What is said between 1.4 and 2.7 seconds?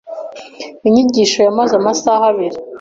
yamaze amasaha abiri.